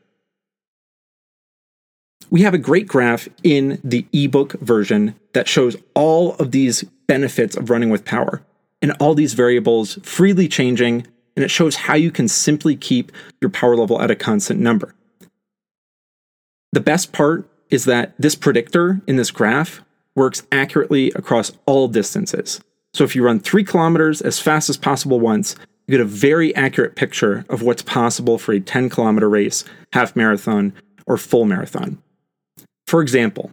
We 2.30 2.42
have 2.42 2.54
a 2.54 2.58
great 2.58 2.86
graph 2.86 3.28
in 3.42 3.80
the 3.84 4.06
ebook 4.12 4.52
version 4.54 5.14
that 5.32 5.48
shows 5.48 5.76
all 5.94 6.34
of 6.34 6.50
these 6.50 6.84
benefits 7.06 7.56
of 7.56 7.70
running 7.70 7.90
with 7.90 8.04
power 8.04 8.42
and 8.82 8.92
all 9.00 9.14
these 9.14 9.34
variables 9.34 9.98
freely 10.02 10.48
changing, 10.48 11.06
and 11.36 11.44
it 11.44 11.50
shows 11.50 11.76
how 11.76 11.94
you 11.94 12.10
can 12.10 12.28
simply 12.28 12.76
keep 12.76 13.12
your 13.40 13.50
power 13.50 13.76
level 13.76 14.00
at 14.00 14.10
a 14.10 14.16
constant 14.16 14.60
number. 14.60 14.94
The 16.72 16.80
best 16.80 17.12
part 17.12 17.48
is 17.70 17.84
that 17.86 18.14
this 18.18 18.34
predictor 18.34 19.00
in 19.06 19.16
this 19.16 19.30
graph 19.30 19.82
works 20.14 20.42
accurately 20.52 21.10
across 21.12 21.52
all 21.66 21.88
distances. 21.88 22.60
So 22.92 23.04
if 23.04 23.16
you 23.16 23.24
run 23.24 23.40
three 23.40 23.64
kilometers 23.64 24.20
as 24.20 24.38
fast 24.38 24.68
as 24.68 24.76
possible 24.76 25.18
once, 25.18 25.56
you 25.86 25.92
get 25.92 26.00
a 26.00 26.04
very 26.04 26.54
accurate 26.54 26.94
picture 26.94 27.44
of 27.48 27.62
what's 27.62 27.82
possible 27.82 28.38
for 28.38 28.52
a 28.52 28.60
10 28.60 28.90
kilometer 28.90 29.28
race, 29.28 29.64
half 29.92 30.14
marathon, 30.14 30.72
or 31.06 31.16
full 31.16 31.44
marathon. 31.44 31.98
For 32.86 33.00
example, 33.00 33.52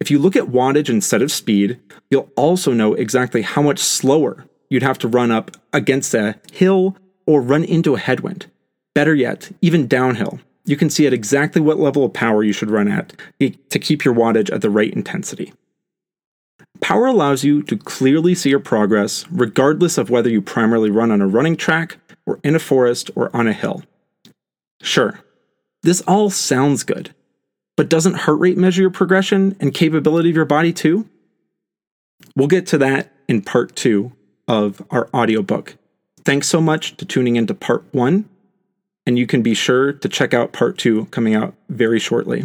if 0.00 0.10
you 0.10 0.18
look 0.18 0.36
at 0.36 0.44
wattage 0.44 0.88
instead 0.88 1.22
of 1.22 1.30
speed, 1.30 1.78
you'll 2.10 2.30
also 2.36 2.72
know 2.72 2.94
exactly 2.94 3.42
how 3.42 3.62
much 3.62 3.78
slower 3.78 4.46
you'd 4.68 4.82
have 4.82 4.98
to 4.98 5.08
run 5.08 5.30
up 5.30 5.50
against 5.72 6.14
a 6.14 6.36
hill 6.52 6.96
or 7.26 7.42
run 7.42 7.64
into 7.64 7.94
a 7.94 7.98
headwind. 7.98 8.46
Better 8.94 9.14
yet, 9.14 9.50
even 9.60 9.86
downhill, 9.86 10.40
you 10.64 10.76
can 10.76 10.90
see 10.90 11.06
at 11.06 11.12
exactly 11.12 11.60
what 11.60 11.78
level 11.78 12.04
of 12.04 12.12
power 12.12 12.42
you 12.42 12.52
should 12.52 12.70
run 12.70 12.88
at 12.88 13.12
to 13.40 13.78
keep 13.78 14.04
your 14.04 14.14
wattage 14.14 14.52
at 14.52 14.62
the 14.62 14.70
right 14.70 14.92
intensity. 14.92 15.52
Power 16.80 17.06
allows 17.06 17.44
you 17.44 17.62
to 17.64 17.76
clearly 17.76 18.34
see 18.34 18.50
your 18.50 18.60
progress 18.60 19.26
regardless 19.30 19.98
of 19.98 20.08
whether 20.08 20.30
you 20.30 20.40
primarily 20.40 20.90
run 20.90 21.10
on 21.10 21.20
a 21.20 21.26
running 21.26 21.56
track 21.56 21.98
or 22.26 22.40
in 22.42 22.54
a 22.54 22.58
forest 22.58 23.10
or 23.14 23.34
on 23.36 23.46
a 23.46 23.52
hill. 23.52 23.82
Sure, 24.82 25.20
this 25.82 26.00
all 26.02 26.30
sounds 26.30 26.84
good, 26.84 27.14
but 27.80 27.88
doesn't 27.88 28.12
heart 28.12 28.38
rate 28.38 28.58
measure 28.58 28.82
your 28.82 28.90
progression 28.90 29.56
and 29.58 29.72
capability 29.72 30.28
of 30.28 30.36
your 30.36 30.44
body 30.44 30.70
too? 30.70 31.08
We'll 32.36 32.46
get 32.46 32.66
to 32.66 32.76
that 32.76 33.10
in 33.26 33.40
part 33.40 33.74
two 33.74 34.12
of 34.46 34.82
our 34.90 35.08
audiobook. 35.14 35.78
Thanks 36.22 36.46
so 36.46 36.60
much 36.60 36.98
to 36.98 37.06
tuning 37.06 37.36
into 37.36 37.54
part 37.54 37.86
one 37.92 38.28
and 39.06 39.18
you 39.18 39.26
can 39.26 39.40
be 39.40 39.54
sure 39.54 39.94
to 39.94 40.08
check 40.10 40.34
out 40.34 40.52
part 40.52 40.76
two 40.76 41.06
coming 41.06 41.34
out 41.34 41.54
very 41.70 41.98
shortly. 41.98 42.44